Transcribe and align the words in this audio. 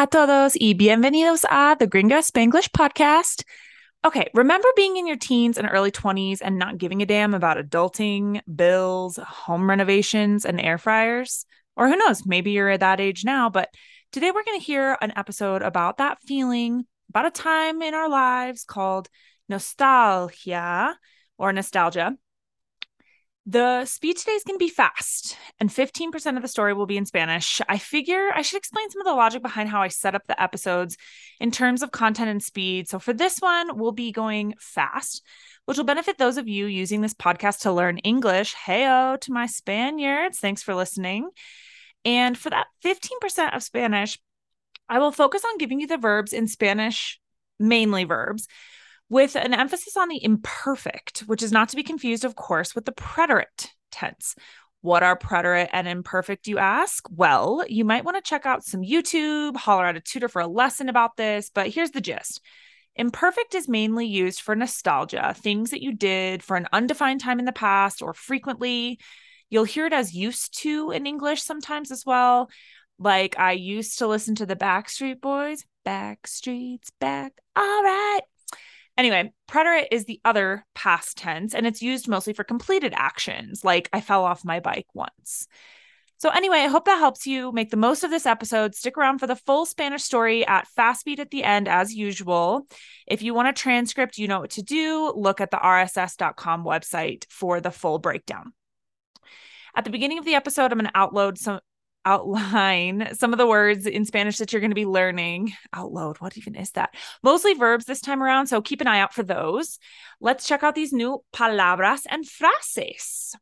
Hola 0.00 0.06
a 0.06 0.26
todos 0.26 0.56
y 0.58 0.72
bienvenidos 0.72 1.44
a 1.50 1.76
the 1.78 1.86
Gringa 1.86 2.22
Spanglish 2.22 2.70
podcast. 2.70 3.44
Okay, 4.02 4.30
remember 4.32 4.66
being 4.74 4.96
in 4.96 5.06
your 5.06 5.18
teens 5.18 5.58
and 5.58 5.68
early 5.70 5.90
20s 5.90 6.40
and 6.40 6.58
not 6.58 6.78
giving 6.78 7.02
a 7.02 7.06
damn 7.06 7.34
about 7.34 7.58
adulting, 7.58 8.40
bills, 8.56 9.18
home 9.22 9.68
renovations, 9.68 10.46
and 10.46 10.58
air 10.58 10.78
fryers? 10.78 11.44
Or 11.76 11.86
who 11.86 11.96
knows, 11.96 12.24
maybe 12.24 12.52
you're 12.52 12.70
at 12.70 12.80
that 12.80 12.98
age 12.98 13.26
now, 13.26 13.50
but 13.50 13.68
today 14.10 14.30
we're 14.30 14.42
going 14.42 14.58
to 14.58 14.64
hear 14.64 14.96
an 15.02 15.12
episode 15.16 15.60
about 15.60 15.98
that 15.98 16.16
feeling, 16.22 16.86
about 17.10 17.26
a 17.26 17.30
time 17.30 17.82
in 17.82 17.92
our 17.92 18.08
lives 18.08 18.64
called 18.64 19.06
nostalgia 19.50 20.96
or 21.36 21.52
nostalgia. 21.52 22.16
The 23.50 23.84
speed 23.84 24.16
today 24.16 24.34
is 24.34 24.44
going 24.44 24.54
to 24.54 24.64
be 24.64 24.70
fast, 24.70 25.36
and 25.58 25.68
15% 25.68 26.36
of 26.36 26.42
the 26.42 26.46
story 26.46 26.72
will 26.72 26.86
be 26.86 26.96
in 26.96 27.04
Spanish. 27.04 27.60
I 27.68 27.78
figure 27.78 28.30
I 28.32 28.42
should 28.42 28.58
explain 28.58 28.88
some 28.90 29.00
of 29.00 29.06
the 29.08 29.12
logic 29.12 29.42
behind 29.42 29.68
how 29.68 29.82
I 29.82 29.88
set 29.88 30.14
up 30.14 30.22
the 30.28 30.40
episodes 30.40 30.96
in 31.40 31.50
terms 31.50 31.82
of 31.82 31.90
content 31.90 32.30
and 32.30 32.40
speed. 32.40 32.88
So, 32.88 33.00
for 33.00 33.12
this 33.12 33.40
one, 33.40 33.76
we'll 33.76 33.90
be 33.90 34.12
going 34.12 34.54
fast, 34.60 35.24
which 35.64 35.78
will 35.78 35.84
benefit 35.84 36.16
those 36.16 36.36
of 36.36 36.46
you 36.46 36.66
using 36.66 37.00
this 37.00 37.12
podcast 37.12 37.62
to 37.62 37.72
learn 37.72 37.98
English. 37.98 38.54
Heyo 38.54 39.20
to 39.20 39.32
my 39.32 39.46
Spaniards. 39.46 40.38
Thanks 40.38 40.62
for 40.62 40.76
listening. 40.76 41.28
And 42.04 42.38
for 42.38 42.50
that 42.50 42.68
15% 42.84 43.56
of 43.56 43.64
Spanish, 43.64 44.16
I 44.88 45.00
will 45.00 45.10
focus 45.10 45.42
on 45.44 45.58
giving 45.58 45.80
you 45.80 45.88
the 45.88 45.98
verbs 45.98 46.32
in 46.32 46.46
Spanish, 46.46 47.18
mainly 47.58 48.04
verbs, 48.04 48.46
with 49.10 49.36
an 49.36 49.52
emphasis 49.52 49.96
on 49.96 50.08
the 50.08 50.24
imperfect, 50.24 51.24
which 51.26 51.42
is 51.42 51.52
not 51.52 51.68
to 51.68 51.76
be 51.76 51.82
confused, 51.82 52.24
of 52.24 52.36
course, 52.36 52.74
with 52.74 52.86
the 52.86 52.92
preterite 52.92 53.68
tense. 53.90 54.36
What 54.82 55.02
are 55.02 55.18
preterite 55.18 55.68
and 55.72 55.86
imperfect, 55.86 56.46
you 56.46 56.56
ask? 56.56 57.06
Well, 57.10 57.64
you 57.68 57.84
might 57.84 58.04
want 58.04 58.16
to 58.16 58.26
check 58.26 58.46
out 58.46 58.64
some 58.64 58.80
YouTube, 58.80 59.56
holler 59.56 59.84
at 59.84 59.96
a 59.96 60.00
tutor 60.00 60.28
for 60.28 60.40
a 60.40 60.46
lesson 60.46 60.88
about 60.88 61.16
this, 61.16 61.50
but 61.52 61.68
here's 61.68 61.90
the 61.90 62.00
gist. 62.00 62.40
Imperfect 62.96 63.54
is 63.54 63.68
mainly 63.68 64.06
used 64.06 64.40
for 64.40 64.56
nostalgia, 64.56 65.34
things 65.36 65.70
that 65.70 65.82
you 65.82 65.92
did 65.94 66.42
for 66.42 66.56
an 66.56 66.68
undefined 66.72 67.20
time 67.20 67.38
in 67.38 67.44
the 67.44 67.52
past 67.52 68.00
or 68.00 68.14
frequently. 68.14 68.98
You'll 69.50 69.64
hear 69.64 69.86
it 69.86 69.92
as 69.92 70.14
used 70.14 70.56
to 70.60 70.92
in 70.92 71.06
English 71.06 71.42
sometimes 71.42 71.90
as 71.90 72.06
well. 72.06 72.48
Like 72.98 73.38
I 73.38 73.52
used 73.52 73.98
to 73.98 74.06
listen 74.06 74.36
to 74.36 74.46
the 74.46 74.56
Backstreet 74.56 75.20
Boys. 75.20 75.64
Backstreet's 75.86 76.90
back. 77.00 77.32
All 77.56 77.82
right. 77.82 78.29
Anyway, 79.00 79.32
preterite 79.48 79.88
is 79.90 80.04
the 80.04 80.20
other 80.26 80.62
past 80.74 81.16
tense, 81.16 81.54
and 81.54 81.66
it's 81.66 81.80
used 81.80 82.06
mostly 82.06 82.34
for 82.34 82.44
completed 82.44 82.92
actions, 82.94 83.64
like 83.64 83.88
I 83.94 84.02
fell 84.02 84.24
off 84.24 84.44
my 84.44 84.60
bike 84.60 84.88
once. 84.92 85.48
So, 86.18 86.28
anyway, 86.28 86.58
I 86.58 86.66
hope 86.66 86.84
that 86.84 86.98
helps 86.98 87.26
you 87.26 87.50
make 87.50 87.70
the 87.70 87.78
most 87.78 88.04
of 88.04 88.10
this 88.10 88.26
episode. 88.26 88.74
Stick 88.74 88.98
around 88.98 89.18
for 89.18 89.26
the 89.26 89.36
full 89.36 89.64
Spanish 89.64 90.02
story 90.02 90.46
at 90.46 90.68
fast 90.68 91.00
speed 91.00 91.18
at 91.18 91.30
the 91.30 91.44
end, 91.44 91.66
as 91.66 91.94
usual. 91.94 92.66
If 93.06 93.22
you 93.22 93.32
want 93.32 93.48
a 93.48 93.54
transcript, 93.54 94.18
you 94.18 94.28
know 94.28 94.40
what 94.40 94.50
to 94.50 94.62
do. 94.62 95.14
Look 95.16 95.40
at 95.40 95.50
the 95.50 95.56
rss.com 95.56 96.62
website 96.62 97.24
for 97.30 97.62
the 97.62 97.70
full 97.70 98.00
breakdown. 98.00 98.52
At 99.74 99.84
the 99.84 99.90
beginning 99.90 100.18
of 100.18 100.26
the 100.26 100.34
episode, 100.34 100.72
I'm 100.72 100.78
going 100.78 100.90
to 100.92 100.98
outload 100.98 101.38
some 101.38 101.60
outline 102.04 103.14
some 103.14 103.32
of 103.32 103.38
the 103.38 103.46
words 103.46 103.86
in 103.86 104.04
Spanish 104.04 104.38
that 104.38 104.52
you're 104.52 104.60
going 104.60 104.70
to 104.70 104.74
be 104.74 104.86
learning. 104.86 105.52
Outload, 105.74 106.18
what 106.18 106.38
even 106.38 106.54
is 106.54 106.70
that? 106.72 106.94
Mostly 107.22 107.54
verbs 107.54 107.84
this 107.84 108.00
time 108.00 108.22
around, 108.22 108.46
so 108.46 108.62
keep 108.62 108.80
an 108.80 108.86
eye 108.86 109.00
out 109.00 109.14
for 109.14 109.22
those. 109.22 109.78
Let's 110.20 110.46
check 110.46 110.62
out 110.62 110.74
these 110.74 110.92
new 110.92 111.22
palabras 111.32 112.06
and 112.08 112.26
frases. 112.26 113.34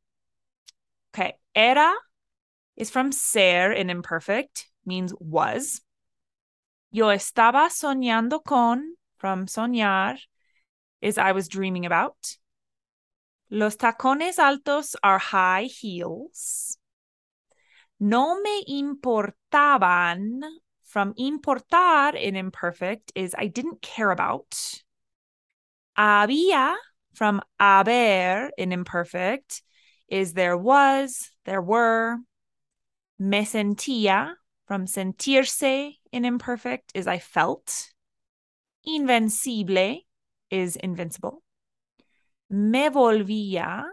Okay, 1.15 1.35
era 1.55 1.93
is 2.77 2.91
from 2.91 3.13
ser 3.13 3.73
in 3.73 3.91
imperfect, 3.91 4.67
means 4.87 5.13
was. 5.19 5.81
Yo 6.91 7.07
estaba 7.09 7.69
soñando 7.69 8.43
con, 8.43 8.95
from 9.19 9.47
soñar, 9.47 10.19
is 11.03 11.19
I 11.19 11.33
was 11.33 11.49
dreaming 11.49 11.85
about. 11.85 12.37
Los 13.51 13.77
tacones 13.77 14.39
altos 14.39 14.97
are 15.03 15.19
high 15.19 15.65
heels. 15.65 16.78
No 18.01 18.41
me 18.41 18.65
importaban 18.65 20.41
from 20.85 21.15
importar 21.15 22.15
in 22.15 22.37
imperfect 22.37 23.13
is 23.15 23.35
I 23.37 23.49
didn't 23.49 23.83
care 23.83 24.11
about. 24.11 24.55
Había 25.97 26.77
from 27.13 27.43
haber 27.59 28.51
in 28.57 28.73
imperfect 28.73 29.63
is 30.09 30.33
there 30.33 30.57
was, 30.57 31.31
there 31.45 31.61
were. 31.61 32.19
Me 33.19 33.43
sentía 33.43 34.35
from 34.67 34.87
sentirse 34.87 35.97
in 36.13 36.25
imperfect 36.25 36.93
is 36.95 37.09
I 37.09 37.19
felt. 37.19 37.91
Invencible 38.87 40.07
is 40.51 40.77
invincible. 40.77 41.43
Me 42.49 42.89
volvía 42.89 43.85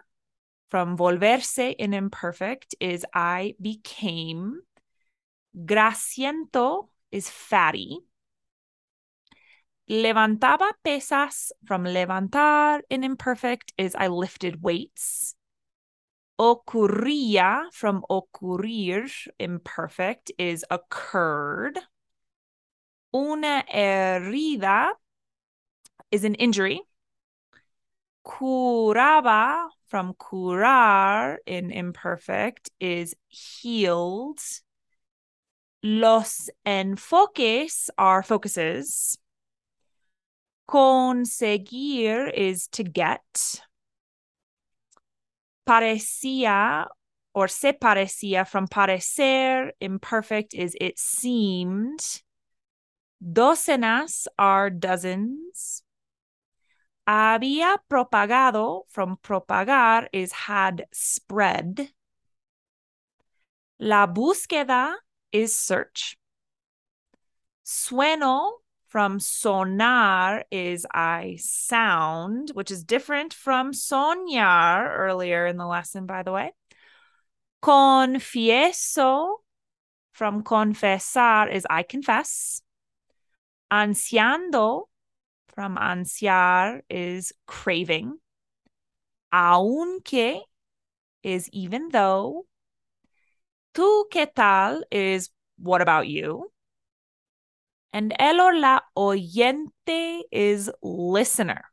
from 0.70 0.98
volverse 0.98 1.76
in 1.78 1.94
imperfect 1.94 2.76
is 2.80 3.06
I 3.14 3.56
became. 3.62 4.62
Grasiento 5.56 6.90
is 7.12 7.30
fatty. 7.30 8.00
Levantaba 9.90 10.72
pesas 10.84 11.52
from 11.66 11.84
levantar 11.84 12.82
in 12.90 13.04
imperfect 13.04 13.74
is 13.78 13.96
I 13.96 14.08
lifted 14.08 14.64
weights. 14.64 15.36
Ocurría 16.40 17.72
from 17.72 18.04
ocurrir 18.10 19.10
imperfect 19.40 20.32
is 20.38 20.66
occurred. 20.70 21.80
Una 23.14 23.64
herida 23.72 24.90
is 26.12 26.26
an 26.26 26.36
injury. 26.36 26.82
Curaba 28.26 29.68
from 29.88 30.14
curar 30.16 31.38
in 31.46 31.72
imperfect 31.72 32.72
is 32.80 33.16
healed. 33.28 34.40
Los 35.84 36.50
enfoques 36.66 37.90
are 37.98 38.24
focuses. 38.24 39.18
Conseguir 40.68 42.32
is 42.34 42.68
to 42.70 42.84
get. 42.84 43.62
Parecía 45.68 46.88
or 47.36 47.48
se 47.48 47.74
parecía 47.74 48.48
from 48.48 48.68
parecer, 48.68 49.72
imperfect 49.80 50.54
is 50.54 50.76
it 50.80 50.98
seemed. 50.98 52.22
Docenas 53.22 54.28
are 54.40 54.70
dozens. 54.70 55.85
Había 57.08 57.78
propagado 57.90 58.84
from 58.90 59.18
propagar 59.18 60.08
is 60.12 60.32
had 60.32 60.88
spread. 60.92 61.90
La 63.80 64.08
búsqueda 64.08 64.96
is 65.32 65.56
search. 65.56 66.18
Sueno 67.64 68.54
from 68.88 69.20
sonar 69.20 70.46
is 70.50 70.88
I 70.94 71.38
sound, 71.40 72.52
which 72.54 72.72
is 72.72 72.84
different 72.84 73.34
from 73.34 73.72
soñar 73.72 74.98
earlier 74.98 75.46
in 75.46 75.58
the 75.58 75.68
lesson, 75.68 76.06
by 76.06 76.24
the 76.24 76.32
way. 76.32 76.54
Confieso 77.62 79.38
from 80.14 80.44
confesar 80.44 81.50
is 81.52 81.68
I 81.70 81.84
confess. 81.84 82.62
Ansiando 83.72 84.86
from 85.56 85.78
ansiar 85.78 86.82
is 86.90 87.32
craving. 87.48 88.20
Aunque 89.34 90.44
is 91.24 91.50
even 91.52 91.90
though. 91.90 92.46
Tu 93.74 94.06
qué 94.12 94.28
tal 94.34 94.84
is 94.92 95.30
what 95.58 95.82
about 95.82 96.08
you? 96.08 96.52
And 97.92 98.14
el 98.20 98.42
or 98.42 98.54
la 98.54 98.82
oyente 98.98 100.22
is 100.32 100.70
listener. 100.84 101.64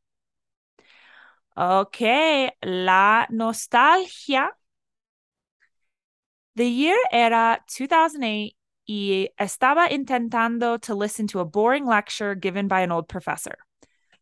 Okay, 1.57 2.51
la 2.65 3.27
nostalgia. 3.31 4.51
The 6.55 6.69
year 6.69 6.99
era 7.13 7.61
2008 7.69 8.57
y 8.89 9.29
estaba 9.39 9.89
intentando 9.91 10.81
to 10.83 10.95
listen 10.95 11.27
to 11.29 11.41
a 11.41 11.45
boring 11.45 11.87
lecture 11.87 12.35
given 12.35 12.69
by 12.69 12.81
an 12.81 12.93
old 12.93 13.09
professor. 13.09 13.57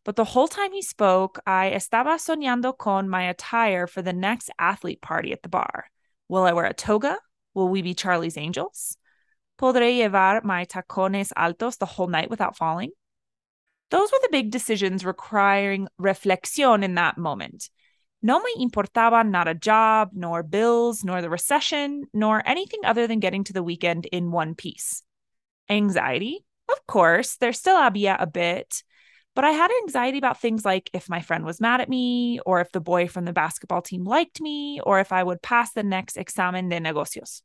But 0.03 0.15
the 0.15 0.25
whole 0.25 0.47
time 0.47 0.71
he 0.71 0.81
spoke, 0.81 1.39
I 1.45 1.71
estaba 1.71 2.17
soñando 2.17 2.75
con 2.77 3.07
my 3.07 3.23
attire 3.23 3.85
for 3.85 4.01
the 4.01 4.13
next 4.13 4.49
athlete 4.57 5.01
party 5.01 5.31
at 5.31 5.43
the 5.43 5.49
bar. 5.49 5.85
Will 6.27 6.43
I 6.43 6.53
wear 6.53 6.65
a 6.65 6.73
toga? 6.73 7.17
Will 7.53 7.67
we 7.67 7.81
be 7.81 7.93
Charlie's 7.93 8.37
Angels? 8.37 8.97
¿Podré 9.59 9.95
llevar 9.95 10.43
my 10.43 10.65
tacones 10.65 11.31
altos 11.37 11.77
the 11.77 11.85
whole 11.85 12.07
night 12.07 12.31
without 12.31 12.57
falling? 12.57 12.91
Those 13.91 14.11
were 14.11 14.19
the 14.23 14.29
big 14.31 14.49
decisions 14.49 15.05
requiring 15.05 15.87
reflexión 16.01 16.81
in 16.81 16.95
that 16.95 17.17
moment. 17.17 17.69
No 18.23 18.39
me 18.39 18.65
importaba 18.65 19.27
not 19.27 19.47
a 19.47 19.53
job, 19.53 20.11
nor 20.13 20.43
bills, 20.43 21.03
nor 21.03 21.21
the 21.21 21.29
recession, 21.29 22.05
nor 22.13 22.41
anything 22.45 22.79
other 22.85 23.05
than 23.05 23.19
getting 23.19 23.43
to 23.43 23.53
the 23.53 23.63
weekend 23.63 24.05
in 24.05 24.31
one 24.31 24.55
piece. 24.55 25.03
Anxiety. 25.69 26.45
Of 26.69 26.87
course, 26.87 27.35
there 27.35 27.53
still 27.53 27.75
había 27.75 28.15
a 28.19 28.27
bit, 28.27 28.83
but 29.33 29.45
I 29.45 29.51
had 29.51 29.71
anxiety 29.83 30.17
about 30.17 30.41
things 30.41 30.65
like 30.65 30.89
if 30.93 31.09
my 31.09 31.21
friend 31.21 31.45
was 31.45 31.61
mad 31.61 31.81
at 31.81 31.89
me, 31.89 32.39
or 32.45 32.59
if 32.59 32.71
the 32.71 32.81
boy 32.81 33.07
from 33.07 33.25
the 33.25 33.33
basketball 33.33 33.81
team 33.81 34.03
liked 34.03 34.41
me, 34.41 34.79
or 34.83 34.99
if 34.99 35.11
I 35.11 35.23
would 35.23 35.41
pass 35.41 35.71
the 35.71 35.83
next 35.83 36.17
examen 36.17 36.69
de 36.69 36.79
negocios. 36.79 37.41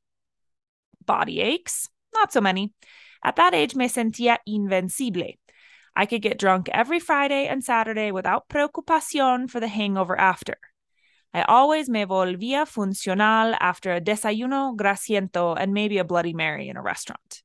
Body 1.05 1.41
aches, 1.41 1.89
not 2.15 2.33
so 2.33 2.41
many. 2.41 2.73
At 3.23 3.37
that 3.37 3.55
age, 3.55 3.75
me 3.75 3.89
sentía 3.89 4.39
invencible. 4.47 5.39
I 5.95 6.07
could 6.07 6.23
get 6.23 6.39
drunk 6.39 6.69
every 6.71 7.01
Friday 7.01 7.47
and 7.47 7.65
Saturday 7.65 8.11
without 8.11 8.49
preocupación 8.49 9.49
for 9.49 9.61
the 9.61 9.69
hangover 9.69 10.19
after. 10.19 10.57
I 11.33 11.43
always 11.43 11.89
me 11.89 12.05
volvía 12.05 12.67
funcional 12.67 13.55
after 13.61 13.93
a 13.93 14.01
desayuno 14.01 14.77
grasiento 14.77 15.57
and 15.59 15.73
maybe 15.73 15.99
a 15.99 16.05
Bloody 16.05 16.33
Mary 16.33 16.69
in 16.69 16.77
a 16.77 16.83
restaurant. 16.83 17.43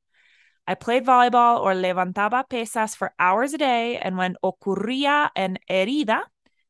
I 0.71 0.75
played 0.75 1.05
volleyball 1.05 1.59
or 1.59 1.73
levantaba 1.73 2.47
pesas 2.47 2.95
for 2.95 3.13
hours 3.19 3.53
a 3.53 3.57
day, 3.57 3.97
and 3.97 4.17
when 4.17 4.37
ocurría 4.41 5.29
en 5.35 5.59
herida, 5.69 6.21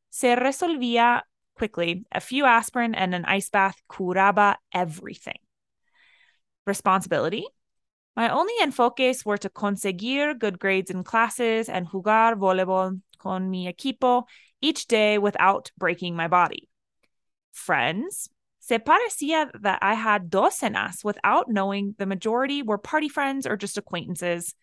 se 0.10 0.36
resolvía 0.36 1.22
quickly. 1.54 2.04
A 2.12 2.20
few 2.20 2.46
aspirin 2.46 2.96
and 2.96 3.14
an 3.14 3.26
ice 3.26 3.52
bath 3.52 3.80
curaba 3.88 4.56
everything. 4.74 5.38
Responsibility. 6.66 7.46
My 8.16 8.30
only 8.30 8.56
enfoques 8.64 9.24
were 9.24 9.38
to 9.38 9.52
conseguir 9.52 10.40
good 10.40 10.58
grades 10.58 10.90
in 10.90 11.04
classes 11.04 11.70
and 11.70 11.86
jugar 11.86 12.34
voleibol 12.36 13.00
con 13.20 13.52
mi 13.52 13.72
equipo 13.72 14.24
each 14.62 14.88
day 14.88 15.20
without 15.20 15.70
breaking 15.78 16.16
my 16.16 16.28
body. 16.28 16.70
Friends. 17.54 18.30
Se 18.72 18.80
parecía 18.80 19.52
that 19.64 19.80
I 19.82 19.96
had 19.96 20.30
docenas 20.30 21.04
without 21.04 21.50
knowing 21.50 21.94
the 21.98 22.06
majority 22.06 22.64
were 22.64 22.78
party 22.78 23.10
friends 23.10 23.46
or 23.46 23.58
just 23.58 23.78
acquaintances. 23.78 24.56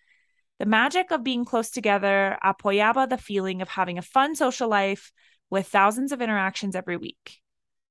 The 0.59 0.65
magic 0.65 1.11
of 1.11 1.23
being 1.23 1.45
close 1.45 1.69
together 1.69 2.39
apoyaba 2.43 3.07
the 3.07 3.19
feeling 3.19 3.61
of 3.61 3.69
having 3.69 3.99
a 3.99 4.03
fun 4.03 4.35
social 4.35 4.67
life 4.67 5.13
with 5.51 5.67
thousands 5.67 6.11
of 6.11 6.23
interactions 6.23 6.75
every 6.75 6.97
week. 6.97 7.43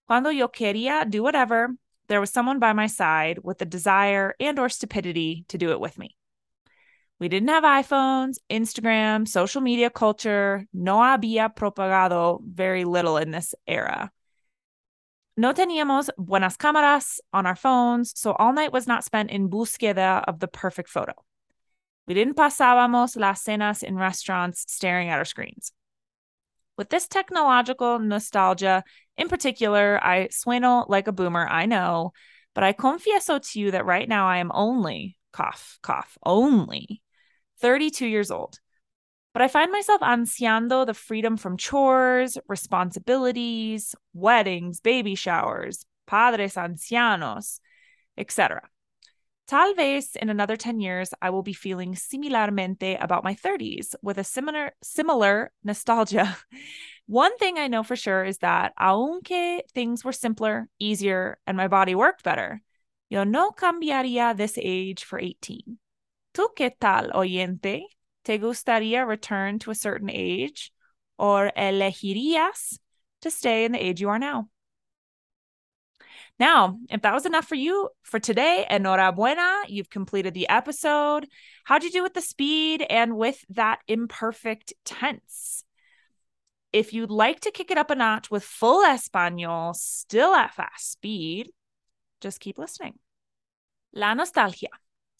Cuando 0.07 0.31
yo 0.31 0.47
quería 0.47 1.07
do 1.07 1.21
whatever, 1.21 1.75
there 2.07 2.19
was 2.19 2.31
someone 2.31 2.57
by 2.57 2.73
my 2.73 2.87
side 2.87 3.37
with 3.43 3.59
the 3.59 3.65
desire 3.65 4.33
and 4.39 4.57
or 4.57 4.69
stupidity 4.69 5.45
to 5.49 5.59
do 5.59 5.69
it 5.69 5.79
with 5.79 5.99
me. 5.99 6.17
We 7.19 7.29
didn't 7.29 7.49
have 7.49 7.63
iPhones, 7.63 8.37
Instagram, 8.49 9.27
social 9.27 9.61
media 9.61 9.91
culture, 9.91 10.65
no 10.73 10.97
había 10.97 11.53
propagado 11.53 12.39
very 12.43 12.85
little 12.85 13.17
in 13.17 13.29
this 13.29 13.53
era. 13.67 14.11
No 15.39 15.53
teníamos 15.53 16.09
buenas 16.17 16.57
cámaras 16.57 17.19
on 17.31 17.45
our 17.45 17.55
phones, 17.55 18.11
so 18.19 18.31
all 18.33 18.53
night 18.53 18.73
was 18.73 18.87
not 18.87 19.03
spent 19.03 19.29
in 19.29 19.49
búsqueda 19.49 20.23
of 20.27 20.39
the 20.39 20.47
perfect 20.47 20.89
photo. 20.89 21.13
We 22.07 22.15
didn't 22.15 22.37
pasábamos 22.37 23.15
las 23.15 23.43
cenas 23.43 23.83
in 23.83 23.97
restaurants 23.97 24.65
staring 24.67 25.09
at 25.09 25.19
our 25.19 25.25
screens. 25.25 25.71
With 26.75 26.89
this 26.89 27.07
technological 27.07 27.99
nostalgia 27.99 28.83
in 29.15 29.29
particular, 29.29 29.99
I 30.03 30.29
sueno 30.31 30.85
like 30.87 31.07
a 31.07 31.11
boomer, 31.11 31.47
I 31.47 31.67
know, 31.67 32.13
but 32.55 32.63
I 32.63 32.73
confieso 32.73 33.39
to 33.39 33.59
you 33.59 33.71
that 33.71 33.85
right 33.85 34.09
now 34.09 34.27
I 34.27 34.37
am 34.37 34.51
only, 34.51 35.19
cough, 35.33 35.77
cough, 35.83 36.17
only 36.25 37.03
32 37.59 38.07
years 38.07 38.31
old. 38.31 38.59
But 39.33 39.41
I 39.41 39.47
find 39.47 39.71
myself 39.71 40.01
ansiando 40.01 40.85
the 40.85 40.93
freedom 40.93 41.37
from 41.37 41.57
chores, 41.57 42.37
responsibilities, 42.47 43.95
weddings, 44.13 44.79
baby 44.79 45.15
showers, 45.15 45.85
padres 46.07 46.55
ancianos, 46.55 47.59
etc. 48.17 48.61
Tal 49.47 49.73
vez 49.75 50.17
in 50.17 50.29
another 50.29 50.57
10 50.57 50.81
years, 50.81 51.13
I 51.21 51.29
will 51.29 51.43
be 51.43 51.53
feeling 51.53 51.93
similarmente 51.93 53.01
about 53.01 53.23
my 53.23 53.33
30s 53.33 53.95
with 54.01 54.17
a 54.17 54.23
similar 54.23 54.73
similar 54.83 55.51
nostalgia. 55.63 56.35
One 57.07 57.37
thing 57.37 57.57
I 57.57 57.67
know 57.67 57.83
for 57.83 57.95
sure 57.95 58.25
is 58.25 58.39
that 58.39 58.73
aunque 58.77 59.61
things 59.73 60.03
were 60.03 60.11
simpler, 60.11 60.67
easier, 60.79 61.37
and 61.47 61.55
my 61.55 61.69
body 61.69 61.95
worked 61.95 62.23
better, 62.23 62.61
yo 63.09 63.23
no 63.23 63.51
cambiaría 63.51 64.35
this 64.35 64.57
age 64.61 65.05
for 65.05 65.17
18. 65.17 65.79
¿Tú 66.33 66.49
qué 66.53 66.71
tal, 66.77 67.11
oyente? 67.13 67.83
¿Te 68.27 68.39
gustaría 68.39 69.07
return 69.07 69.57
to 69.57 69.71
a 69.71 69.75
certain 69.75 70.09
age 70.11 70.73
or 71.17 71.49
elegirías 71.55 72.77
to 73.21 73.31
stay 73.31 73.63
in 73.63 73.71
the 73.71 73.81
age 73.81 74.01
you 74.01 74.09
are 74.09 74.19
now? 74.19 74.49
Now, 76.37 76.77
if 76.89 77.03
that 77.03 77.13
was 77.13 77.25
enough 77.25 77.47
for 77.47 77.55
you 77.55 77.87
for 78.03 78.19
today, 78.19 78.65
enhorabuena, 78.69 79.69
you've 79.69 79.89
completed 79.89 80.33
the 80.33 80.49
episode. 80.49 81.29
How'd 81.63 81.85
you 81.85 81.89
do 81.89 82.03
with 82.03 82.15
the 82.15 82.21
speed 82.21 82.85
and 82.89 83.15
with 83.15 83.45
that 83.51 83.79
imperfect 83.87 84.73
tense? 84.83 85.63
If 86.73 86.91
you'd 86.91 87.09
like 87.09 87.39
to 87.39 87.51
kick 87.51 87.71
it 87.71 87.77
up 87.77 87.91
a 87.91 87.95
notch 87.95 88.29
with 88.29 88.43
full 88.43 88.83
Espanol, 88.83 89.73
still 89.73 90.35
at 90.35 90.53
fast 90.53 90.91
speed, 90.91 91.51
just 92.19 92.41
keep 92.41 92.59
listening. 92.59 92.99
La 93.93 94.13
nostalgia. 94.13 94.67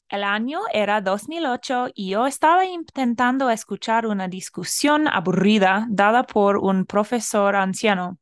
El 0.10 0.24
año 0.24 0.62
era 0.72 1.02
2008 1.02 1.90
y 1.94 2.12
yo 2.12 2.28
estaba 2.28 2.66
intentando 2.66 3.50
escuchar 3.50 4.08
una 4.08 4.30
discusión 4.30 5.08
aburrida 5.10 5.86
dada 5.90 6.24
por 6.24 6.58
un 6.58 6.86
profesor 6.86 7.58
anciano. 7.58 8.18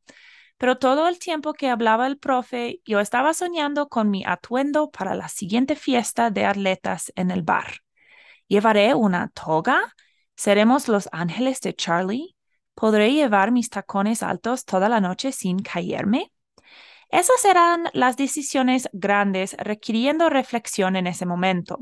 Pero 0.58 0.78
todo 0.78 1.06
el 1.06 1.20
tiempo 1.20 1.52
que 1.52 1.68
hablaba 1.70 2.08
el 2.08 2.18
profe, 2.18 2.80
yo 2.84 2.98
estaba 2.98 3.34
soñando 3.34 3.88
con 3.88 4.10
mi 4.10 4.24
atuendo 4.26 4.90
para 4.90 5.14
la 5.14 5.28
siguiente 5.28 5.76
fiesta 5.76 6.30
de 6.30 6.44
atletas 6.46 7.12
en 7.14 7.30
el 7.30 7.42
bar. 7.42 7.82
¿Llevaré 8.48 8.94
una 8.94 9.28
toga? 9.28 9.94
¿Seremos 10.34 10.88
los 10.88 11.08
ángeles 11.12 11.60
de 11.60 11.74
Charlie? 11.74 12.36
¿Podré 12.74 13.12
llevar 13.12 13.52
mis 13.52 13.70
tacones 13.70 14.24
altos 14.24 14.64
toda 14.64 14.88
la 14.88 15.00
noche 15.00 15.30
sin 15.30 15.60
caerme? 15.60 16.32
Esas 17.10 17.44
eran 17.44 17.84
las 17.92 18.16
decisiones 18.16 18.88
grandes 18.92 19.56
requiriendo 19.58 20.28
reflexión 20.28 20.96
en 20.96 21.06
ese 21.06 21.26
momento. 21.26 21.78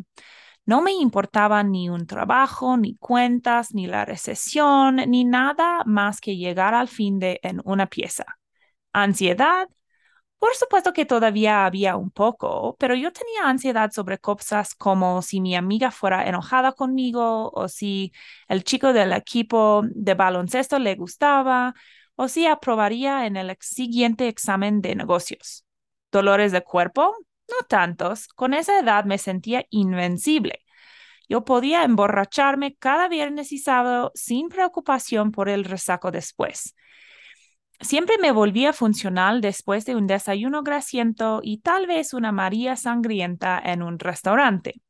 No 0.67 0.83
me 0.83 0.93
importaba 0.93 1.63
ni 1.63 1.89
un 1.91 2.07
trabajo, 2.07 2.77
ni 2.77 2.97
cuentas, 2.97 3.75
ni 3.75 3.87
la 3.87 4.05
recesión, 4.05 4.97
ni 4.97 5.25
nada 5.25 5.83
más 5.87 6.21
que 6.21 6.37
llegar 6.37 6.75
al 6.75 6.89
fin 6.89 7.19
de 7.19 7.41
en 7.43 7.61
una 7.65 7.87
pieza. 7.87 8.25
Ansiedad. 8.93 9.69
Por 10.39 10.55
supuesto 10.57 10.93
que 10.93 11.07
todavía 11.07 11.65
había 11.65 11.97
un 11.97 12.11
poco, 12.11 12.77
pero 12.79 12.95
yo 12.95 13.13
tenía 13.13 13.49
ansiedad 13.49 13.91
sobre 13.93 14.19
cosas 14.19 14.75
como 14.75 15.23
si 15.23 15.41
mi 15.41 15.57
amiga 15.57 15.91
fuera 15.91 16.29
enojada 16.29 16.73
conmigo 16.73 17.51
o 17.51 17.69
si 17.69 18.13
el 18.49 18.63
chico 18.63 18.93
del 18.93 19.13
equipo 19.13 19.83
de 19.87 20.15
baloncesto 20.15 20.79
le 20.79 20.97
gustaba 20.97 21.75
o 22.17 22.29
si 22.29 22.47
aprobaría 22.47 23.27
en 23.27 23.37
el 23.37 23.57
siguiente 23.61 24.29
examen 24.29 24.81
de 24.81 24.95
negocios. 24.95 25.65
Dolores 26.13 26.53
de 26.53 26.63
cuerpo, 26.63 27.15
no 27.49 27.67
tantos. 27.69 28.29
Con 28.29 28.55
esa 28.55 28.79
edad 28.79 29.05
me 29.05 29.19
sentía 29.19 29.67
invencible. 29.71 30.61
Yo 31.29 31.45
podía 31.45 31.85
emborracharme 31.85 32.77
cada 32.77 33.09
viernes 33.09 33.53
y 33.53 33.59
sábado 33.59 34.13
sin 34.15 34.49
preocupación 34.49 35.33
por 35.33 35.49
el 35.49 35.65
resaco 35.65 36.11
después. 36.11 36.75
Siempre 37.81 38.19
me 38.19 38.33
volvía 38.33 38.73
funcional 38.73 39.41
después 39.41 39.85
de 39.85 39.97
un 39.97 40.07
desayuno 40.07 40.63
grasiento 40.63 41.41
y 41.43 41.59
tal 41.59 41.87
vez 41.87 42.15
una 42.15 42.31
María 42.33 42.77
sangrienta 42.77 43.61
en 43.63 43.83
un 43.83 43.99
restaurante. 43.99 44.81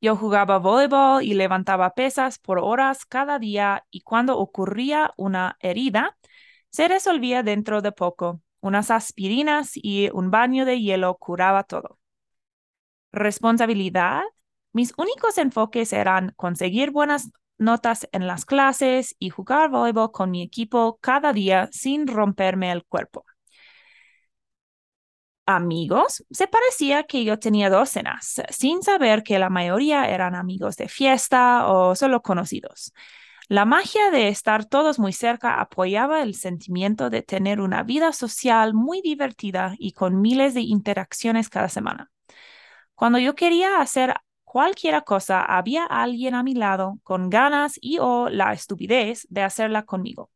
Yo 0.00 0.16
jugaba 0.16 0.58
voleibol 0.58 1.22
y 1.22 1.34
levantaba 1.34 1.94
pesas 1.94 2.38
por 2.38 2.58
horas 2.58 3.06
cada 3.06 3.38
día 3.38 3.86
y 3.90 4.00
cuando 4.00 4.36
ocurría 4.38 5.12
una 5.16 5.56
herida, 5.60 6.16
se 6.72 6.88
resolvía 6.88 7.42
dentro 7.42 7.82
de 7.82 7.92
poco. 7.92 8.40
Unas 8.60 8.90
aspirinas 8.90 9.72
y 9.74 10.10
un 10.12 10.30
baño 10.30 10.64
de 10.64 10.80
hielo 10.80 11.16
curaba 11.18 11.64
todo. 11.64 11.98
Responsabilidad. 13.12 14.22
Mis 14.72 14.94
únicos 14.96 15.38
enfoques 15.38 15.92
eran 15.92 16.32
conseguir 16.36 16.90
buenas 16.90 17.30
notas 17.58 18.08
en 18.12 18.26
las 18.26 18.44
clases 18.46 19.14
y 19.18 19.30
jugar 19.30 19.70
voleibol 19.70 20.12
con 20.12 20.30
mi 20.30 20.42
equipo 20.42 20.98
cada 21.00 21.32
día 21.32 21.68
sin 21.72 22.06
romperme 22.06 22.72
el 22.72 22.84
cuerpo. 22.84 23.24
Amigos, 25.44 26.24
se 26.30 26.46
parecía 26.46 27.02
que 27.02 27.24
yo 27.24 27.38
tenía 27.38 27.68
docenas, 27.68 28.40
sin 28.50 28.82
saber 28.82 29.24
que 29.24 29.40
la 29.40 29.50
mayoría 29.50 30.08
eran 30.08 30.36
amigos 30.36 30.76
de 30.76 30.88
fiesta 30.88 31.66
o 31.66 31.96
solo 31.96 32.22
conocidos. 32.22 32.92
La 33.48 33.64
magia 33.64 34.10
de 34.10 34.28
estar 34.28 34.64
todos 34.64 34.98
muy 34.98 35.12
cerca 35.12 35.60
apoyaba 35.60 36.22
el 36.22 36.34
sentimiento 36.34 37.10
de 37.10 37.22
tener 37.22 37.60
una 37.60 37.82
vida 37.82 38.12
social 38.12 38.74
muy 38.74 39.02
divertida 39.02 39.74
y 39.78 39.92
con 39.92 40.20
miles 40.20 40.54
de 40.54 40.62
interacciones 40.62 41.48
cada 41.48 41.68
semana. 41.68 42.10
Cuando 42.94 43.18
yo 43.18 43.34
quería 43.34 43.80
hacer 43.80 44.14
cualquier 44.44 45.02
cosa, 45.04 45.42
había 45.42 45.84
alguien 45.84 46.34
a 46.34 46.42
mi 46.42 46.54
lado 46.54 46.98
con 47.02 47.30
ganas 47.30 47.78
y 47.80 47.98
o 47.98 48.28
la 48.28 48.52
estupidez 48.52 49.26
de 49.28 49.42
hacerla 49.42 49.84
conmigo. 49.84 50.30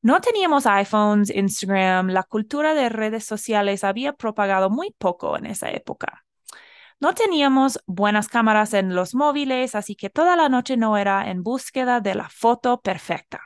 No 0.00 0.20
teníamos 0.20 0.66
iPhones, 0.66 1.30
Instagram, 1.30 2.08
la 2.08 2.22
cultura 2.22 2.74
de 2.74 2.88
redes 2.88 3.24
sociales 3.24 3.84
había 3.84 4.12
propagado 4.12 4.70
muy 4.70 4.94
poco 4.96 5.36
en 5.36 5.46
esa 5.46 5.70
época. 5.70 6.24
No 7.00 7.14
teníamos 7.14 7.78
buenas 7.86 8.28
cámaras 8.28 8.74
en 8.74 8.94
los 8.94 9.14
móviles, 9.14 9.74
así 9.74 9.94
que 9.94 10.10
toda 10.10 10.34
la 10.36 10.48
noche 10.48 10.76
no 10.76 10.96
era 10.96 11.30
en 11.30 11.42
búsqueda 11.42 12.00
de 12.00 12.14
la 12.14 12.28
foto 12.28 12.80
perfecta. 12.80 13.40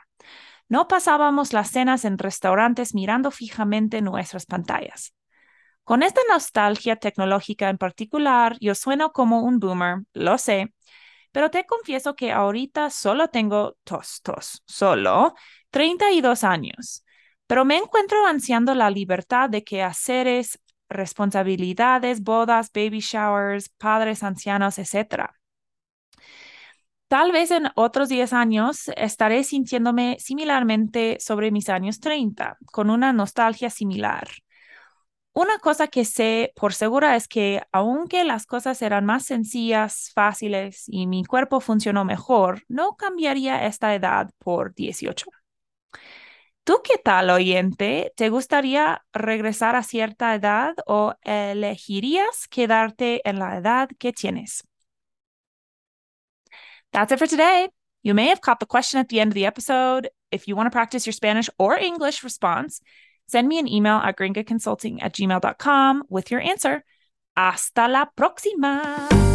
No 0.69 0.87
pasábamos 0.87 1.53
las 1.53 1.69
cenas 1.69 2.05
en 2.05 2.17
restaurantes 2.17 2.95
mirando 2.95 3.29
fijamente 3.31 4.01
nuestras 4.01 4.45
pantallas. 4.47 5.13
Con 5.83 6.03
esta 6.03 6.21
nostalgia 6.29 6.95
tecnológica 6.95 7.69
en 7.69 7.77
particular, 7.77 8.57
yo 8.61 8.75
sueno 8.75 9.11
como 9.11 9.41
un 9.41 9.59
boomer, 9.59 9.99
lo 10.13 10.37
sé, 10.37 10.73
pero 11.31 11.51
te 11.51 11.65
confieso 11.65 12.15
que 12.15 12.31
ahorita 12.31 12.89
solo 12.89 13.29
tengo 13.29 13.77
tos, 13.83 14.21
tos, 14.23 14.63
solo 14.65 15.35
32 15.71 16.43
años, 16.43 17.05
pero 17.47 17.65
me 17.65 17.77
encuentro 17.77 18.25
ansiando 18.25 18.75
la 18.75 18.89
libertad 18.89 19.49
de 19.49 19.63
que 19.63 19.83
haceres, 19.83 20.59
responsabilidades, 20.89 22.21
bodas, 22.23 22.71
baby 22.71 22.99
showers, 22.99 23.69
padres 23.69 24.23
ancianos, 24.23 24.77
etc. 24.79 25.35
Tal 27.07 27.31
vez 27.31 27.51
en 27.51 27.67
otros 27.75 28.09
10 28.09 28.33
años 28.33 28.89
estaré 28.97 29.43
sintiéndome 29.43 30.17
similarmente 30.19 31.17
sobre 31.19 31.51
mis 31.51 31.69
años 31.69 31.99
30, 31.99 32.57
con 32.65 32.89
una 32.89 33.13
nostalgia 33.13 33.69
similar. 33.69 34.27
Una 35.35 35.57
cosa 35.59 35.87
que 35.87 36.05
sé 36.05 36.53
por 36.55 36.73
segura 36.73 37.15
es 37.15 37.27
que 37.27 37.61
aunque 37.71 38.23
las 38.23 38.45
cosas 38.45 38.81
eran 38.83 39.05
más 39.05 39.25
sencillas, 39.25 40.11
fáciles 40.13 40.83
y 40.87 41.07
mi 41.07 41.23
cuerpo 41.25 41.59
funcionó 41.59 42.05
mejor, 42.05 42.63
no 42.67 42.95
cambiaría 42.95 43.65
esta 43.65 43.95
edad 43.95 44.29
por 44.39 44.75
18. 44.75 45.25
¿Tú 46.63 46.81
qué 46.81 46.97
tal, 46.97 47.29
oyente? 47.29 48.13
¿Te 48.15 48.29
gustaría 48.29 49.03
regresar 49.11 49.75
a 49.75 49.83
cierta 49.83 50.33
edad 50.33 50.75
o 50.85 51.13
elegirías 51.23 52.47
quedarte 52.47 53.21
en 53.27 53.39
la 53.39 53.57
edad 53.57 53.89
que 53.99 54.13
tienes? 54.13 54.63
That's 56.91 57.11
it 57.11 57.19
for 57.19 57.27
today. 57.27 57.67
You 58.01 58.13
may 58.13 58.27
have 58.29 58.39
caught 58.39 58.59
the 58.59 58.65
question 58.65 58.99
at 58.99 59.09
the 59.09 59.19
end 59.19 59.31
of 59.31 59.35
the 59.35 59.45
episode. 59.45 60.09
If 60.31 60.47
you 60.47 60.55
want 60.55 60.67
to 60.67 60.71
practice 60.71 61.05
your 61.05 61.13
Spanish 61.13 61.49
or 61.57 61.77
English 61.77 62.23
response, 62.23 62.81
send 63.27 63.49
me 63.49 63.59
an 63.59 63.67
email 63.67 63.97
at 63.97 64.15
gringaconsulting 64.15 64.99
at 65.01 65.13
gmail.com 65.13 66.03
with 66.09 66.31
your 66.31 66.39
answer. 66.39 66.83
Hasta 67.35 67.87
la 67.89 68.05
próxima. 68.15 69.32